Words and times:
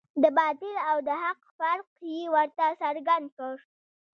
د 0.23 0.23
باطل 0.37 0.75
او 0.89 0.97
د 1.07 1.09
حق 1.23 1.39
فرق 1.57 1.87
یې 2.11 2.19
ورته 2.33 2.65
څرګند 2.81 3.27
کړ. 3.37 3.53